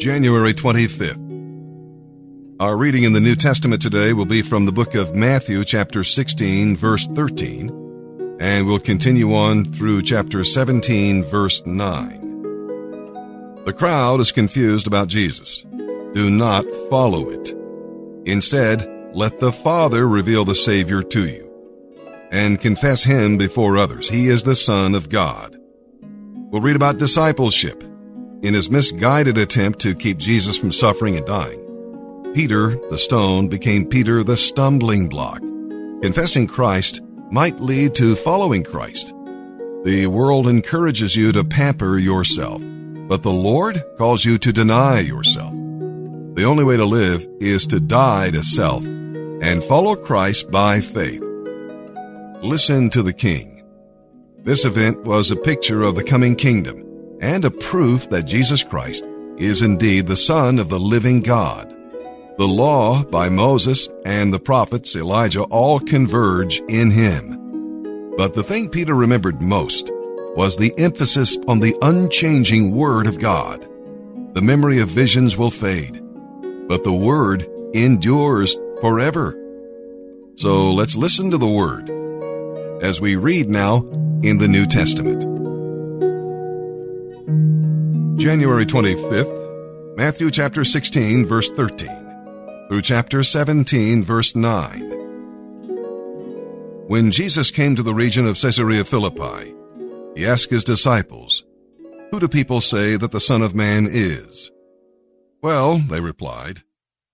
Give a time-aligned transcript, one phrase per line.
[0.00, 1.20] January 25th.
[2.58, 6.02] Our reading in the New Testament today will be from the book of Matthew, chapter
[6.04, 13.64] 16, verse 13, and we'll continue on through chapter 17, verse 9.
[13.66, 15.66] The crowd is confused about Jesus.
[16.14, 17.54] Do not follow it.
[18.24, 21.46] Instead, let the Father reveal the Savior to you
[22.32, 24.08] and confess Him before others.
[24.08, 25.58] He is the Son of God.
[26.00, 27.84] We'll read about discipleship
[28.42, 31.60] in his misguided attempt to keep Jesus from suffering and dying,
[32.34, 35.40] Peter, the stone, became Peter, the stumbling block.
[36.02, 37.00] Confessing Christ
[37.30, 39.14] might lead to following Christ.
[39.84, 42.62] The world encourages you to pamper yourself,
[43.08, 45.52] but the Lord calls you to deny yourself.
[45.52, 51.22] The only way to live is to die to self and follow Christ by faith.
[52.42, 53.64] Listen to the King.
[54.38, 56.89] This event was a picture of the coming kingdom
[57.20, 59.04] and a proof that Jesus Christ
[59.36, 61.68] is indeed the Son of the living God.
[62.38, 67.36] The law by Moses and the prophets Elijah all converge in him.
[68.16, 69.90] But the thing Peter remembered most
[70.36, 73.66] was the emphasis on the unchanging Word of God.
[74.34, 76.00] The memory of visions will fade,
[76.68, 79.36] but the Word endures forever.
[80.36, 81.90] So let's listen to the Word
[82.82, 83.78] as we read now
[84.22, 85.29] in the New Testament.
[88.20, 94.90] January 25th, Matthew chapter 16, verse 13, through chapter 17, verse 9.
[96.86, 99.54] When Jesus came to the region of Caesarea Philippi,
[100.14, 101.44] he asked his disciples,
[102.10, 104.50] Who do people say that the Son of Man is?
[105.40, 106.62] Well, they replied,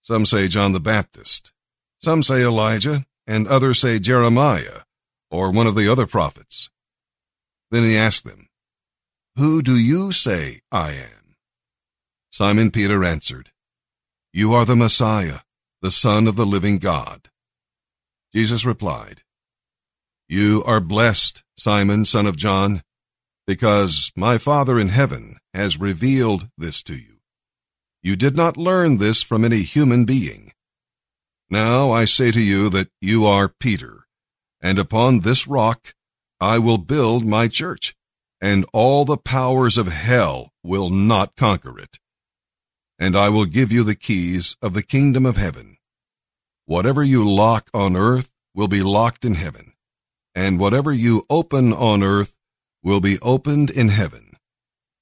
[0.03, 1.53] some say John the Baptist,
[1.99, 4.81] some say Elijah, and others say Jeremiah,
[5.31, 6.69] or one of the other prophets.
[7.71, 8.49] Then he asked them,
[9.37, 11.37] who do you say I am?
[12.33, 13.51] Simon Peter answered,
[14.33, 15.41] You are the Messiah,
[15.83, 17.29] the Son of the living God.
[18.35, 19.23] Jesus replied,
[20.27, 22.83] You are blessed, Simon, son of John,
[23.47, 27.19] because my Father in heaven has revealed this to you.
[28.03, 30.53] You did not learn this from any human being.
[31.51, 34.07] Now I say to you that you are Peter,
[34.63, 35.95] and upon this rock
[36.41, 37.95] I will build my church
[38.41, 41.99] and all the powers of hell will not conquer it.
[42.99, 45.77] And I will give you the keys of the kingdom of heaven.
[46.67, 49.73] Whatever you lock on earth will be locked in heaven,
[50.35, 52.37] and whatever you open on earth
[52.83, 54.37] will be opened in heaven.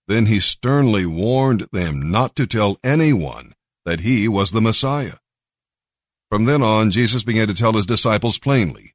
[0.07, 5.15] Then he sternly warned them not to tell anyone that he was the Messiah.
[6.31, 8.95] From then on, Jesus began to tell his disciples plainly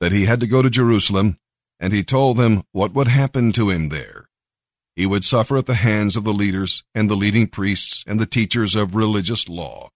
[0.00, 1.38] that he had to go to Jerusalem
[1.80, 4.28] and he told them what would happen to him there.
[4.96, 8.26] He would suffer at the hands of the leaders and the leading priests and the
[8.26, 9.90] teachers of religious law.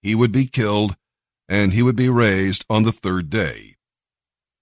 [0.00, 0.96] He would be killed,
[1.48, 3.76] and he would be raised on the third day.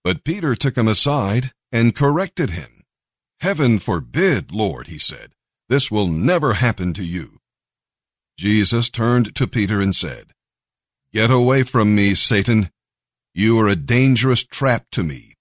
[0.03, 2.83] But Peter took him aside and corrected him.
[3.41, 5.33] Heaven forbid, Lord, he said,
[5.69, 7.39] this will never happen to you.
[8.39, 10.33] Jesus turned to Peter and said,
[11.13, 12.71] Get away from me, Satan.
[13.35, 15.36] You are a dangerous trap to me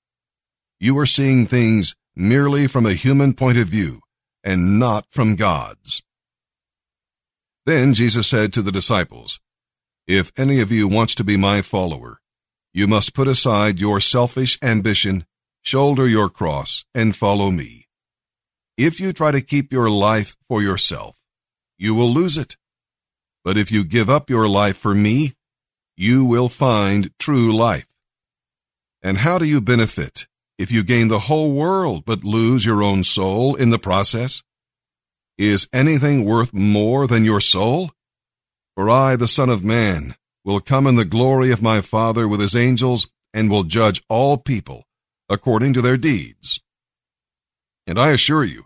[0.86, 4.02] you are seeing things merely from a human point of view
[4.44, 6.04] and not from God's.
[7.66, 9.40] Then Jesus said to the disciples,
[10.06, 12.20] If any of you wants to be my follower,
[12.72, 15.26] you must put aside your selfish ambition,
[15.64, 17.88] shoulder your cross, and follow me.
[18.78, 21.18] If you try to keep your life for yourself,
[21.80, 22.58] you will lose it.
[23.44, 25.34] But if you give up your life for me,
[25.98, 27.88] you will find true life.
[29.02, 33.04] And how do you benefit if you gain the whole world but lose your own
[33.04, 34.44] soul in the process?
[35.38, 37.92] Is anything worth more than your soul?
[38.76, 42.40] For I, the Son of Man, will come in the glory of my Father with
[42.40, 44.86] his angels and will judge all people
[45.28, 46.62] according to their deeds.
[47.88, 48.66] And I assure you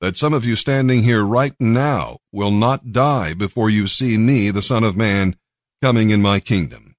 [0.00, 4.50] that some of you standing here right now will not die before you see me,
[4.50, 5.36] the Son of Man,
[5.80, 6.96] coming in my kingdom.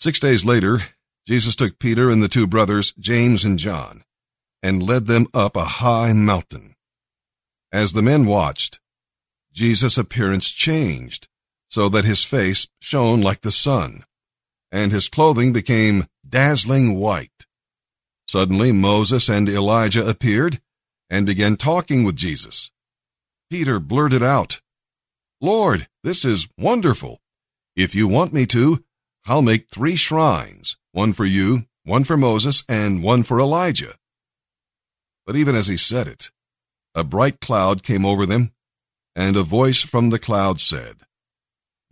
[0.00, 0.82] Six days later,
[1.28, 4.02] Jesus took Peter and the two brothers, James and John,
[4.62, 6.74] and led them up a high mountain.
[7.70, 8.80] As the men watched,
[9.52, 11.28] Jesus' appearance changed
[11.68, 14.06] so that his face shone like the sun,
[14.72, 17.44] and his clothing became dazzling white.
[18.26, 20.62] Suddenly Moses and Elijah appeared
[21.10, 22.70] and began talking with Jesus.
[23.50, 24.62] Peter blurted out,
[25.42, 27.20] Lord, this is wonderful.
[27.76, 28.82] If you want me to,
[29.26, 33.94] I'll make three shrines, one for you, one for Moses, and one for Elijah.
[35.24, 36.32] But even as he said it,
[36.92, 38.50] a bright cloud came over them,
[39.14, 40.96] and a voice from the cloud said,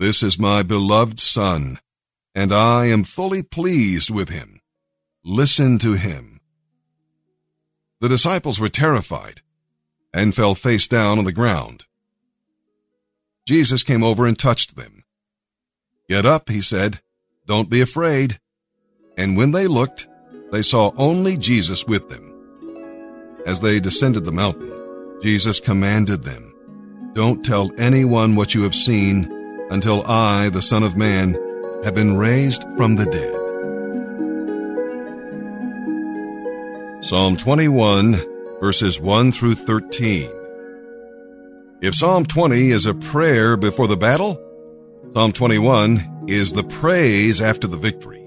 [0.00, 1.78] This is my beloved Son,
[2.34, 4.60] and I am fully pleased with him.
[5.24, 6.40] Listen to him.
[8.00, 9.40] The disciples were terrified
[10.12, 11.84] and fell face down on the ground.
[13.46, 15.04] Jesus came over and touched them.
[16.08, 17.00] Get up, he said.
[17.46, 18.40] Don't be afraid.
[19.16, 20.06] And when they looked,
[20.52, 22.32] they saw only Jesus with them.
[23.46, 24.72] As they descended the mountain,
[25.22, 26.54] Jesus commanded them,
[27.14, 29.32] Don't tell anyone what you have seen
[29.70, 31.34] until I, the Son of Man,
[31.84, 33.34] have been raised from the dead.
[37.04, 38.20] Psalm 21,
[38.60, 40.28] verses 1 through 13.
[41.80, 44.42] If Psalm 20 is a prayer before the battle,
[45.14, 48.25] Psalm 21 is the praise after the victory.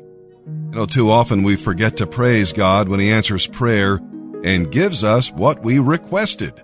[0.69, 3.95] You know, too often we forget to praise God when He answers prayer
[4.43, 6.61] and gives us what we requested.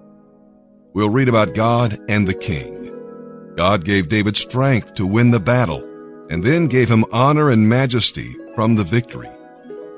[0.93, 3.53] We'll read about God and the king.
[3.57, 5.83] God gave David strength to win the battle
[6.29, 9.29] and then gave him honor and majesty from the victory.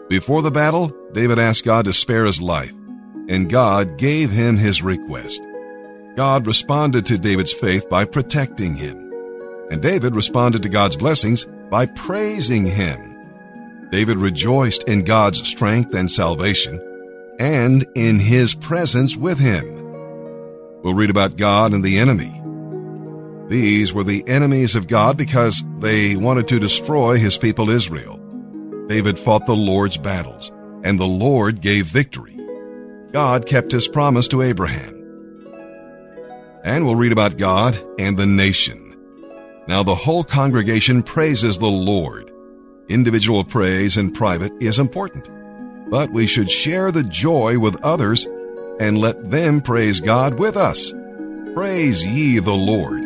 [0.07, 2.73] Before the battle, David asked God to spare his life,
[3.27, 5.41] and God gave him his request.
[6.15, 9.11] God responded to David's faith by protecting him,
[9.69, 13.16] and David responded to God's blessings by praising him.
[13.91, 16.81] David rejoiced in God's strength and salvation,
[17.39, 19.65] and in his presence with him.
[20.83, 22.33] We'll read about God and the enemy.
[23.49, 28.17] These were the enemies of God because they wanted to destroy his people Israel.
[28.87, 30.51] David fought the Lord's battles,
[30.83, 32.37] and the Lord gave victory.
[33.11, 34.93] God kept his promise to Abraham.
[36.63, 38.95] And we'll read about God and the nation.
[39.67, 42.31] Now the whole congregation praises the Lord.
[42.89, 45.29] Individual praise in private is important,
[45.89, 48.25] but we should share the joy with others
[48.79, 50.93] and let them praise God with us.
[51.53, 53.03] Praise ye the Lord.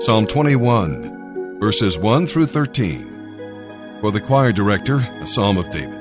[0.00, 3.98] Psalm 21, verses 1 through 13.
[4.00, 6.00] For the choir director, a psalm of David.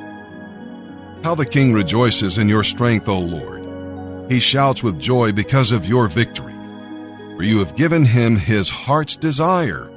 [1.24, 4.32] How the king rejoices in your strength, O Lord.
[4.32, 6.54] He shouts with joy because of your victory.
[7.36, 9.90] For you have given him his heart's desire.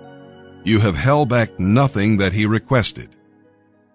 [0.64, 3.16] You have held back nothing that he requested.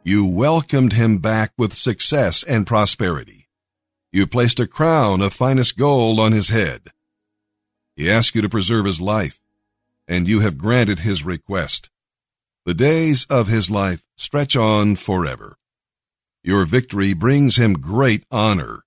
[0.03, 3.47] You welcomed him back with success and prosperity.
[4.11, 6.91] You placed a crown of finest gold on his head.
[7.95, 9.39] He asked you to preserve his life,
[10.07, 11.89] and you have granted his request.
[12.65, 15.57] The days of his life stretch on forever.
[16.43, 18.83] Your victory brings him great honor,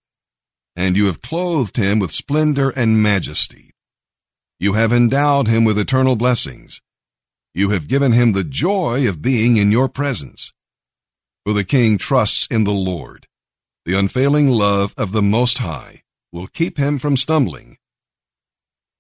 [0.77, 3.75] and you have clothed him with splendor and majesty.
[4.59, 6.83] You have endowed him with eternal blessings.
[7.53, 10.53] You have given him the joy of being in your presence.
[11.45, 13.27] For the king trusts in the Lord.
[13.85, 16.03] The unfailing love of the Most High
[16.33, 17.79] will keep him from stumbling.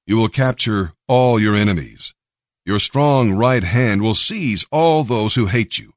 [0.06, 2.12] You will capture all your enemies.
[2.64, 5.92] Your strong right hand will seize all those who hate you.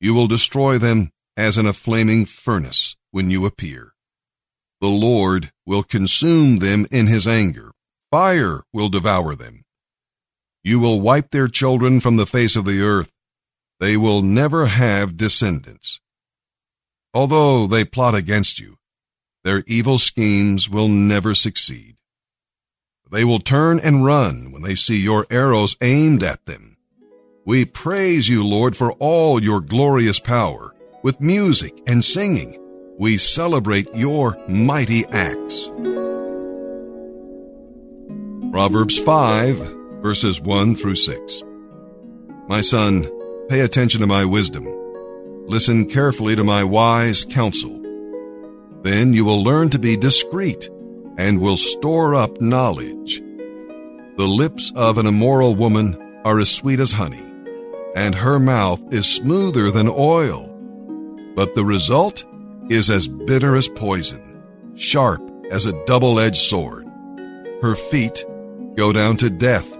[0.00, 3.92] You will destroy them as in a flaming furnace when you appear.
[4.80, 7.72] The Lord will consume them in his anger.
[8.10, 9.65] Fire will devour them.
[10.66, 13.12] You will wipe their children from the face of the earth.
[13.78, 16.00] They will never have descendants.
[17.14, 18.76] Although they plot against you,
[19.44, 21.94] their evil schemes will never succeed.
[23.08, 26.76] They will turn and run when they see your arrows aimed at them.
[27.44, 30.74] We praise you, Lord, for all your glorious power.
[31.04, 32.58] With music and singing,
[32.98, 35.70] we celebrate your mighty acts.
[38.50, 39.75] Proverbs 5,
[40.06, 41.42] verses 1 through 6.
[42.46, 43.10] My son,
[43.48, 44.64] pay attention to my wisdom.
[45.48, 47.82] Listen carefully to my wise counsel.
[48.82, 50.70] Then you will learn to be discreet
[51.18, 53.20] and will store up knowledge.
[54.16, 57.26] The lips of an immoral woman are as sweet as honey,
[57.96, 60.46] and her mouth is smoother than oil.
[61.34, 62.24] But the result
[62.70, 64.22] is as bitter as poison,
[64.76, 65.20] sharp
[65.50, 66.86] as a double-edged sword.
[67.60, 68.24] Her feet
[68.76, 69.75] go down to death.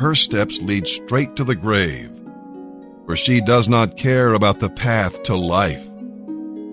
[0.00, 2.10] Her steps lead straight to the grave.
[3.04, 5.86] For she does not care about the path to life.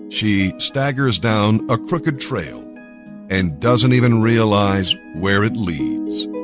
[0.08, 2.64] She staggers down a crooked trail
[3.28, 6.37] and doesn't even realize where it leads.